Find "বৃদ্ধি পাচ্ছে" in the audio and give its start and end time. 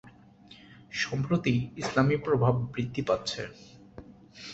2.73-3.41